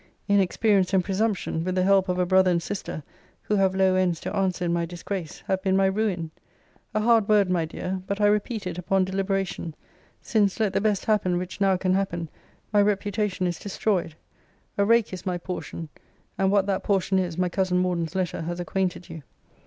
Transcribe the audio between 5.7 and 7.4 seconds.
my ruin! A hard